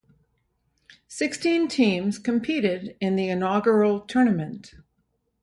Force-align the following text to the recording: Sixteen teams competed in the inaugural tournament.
Sixteen 1.07 1.67
teams 1.67 2.17
competed 2.17 2.97
in 2.99 3.15
the 3.17 3.29
inaugural 3.29 3.99
tournament. 3.99 4.73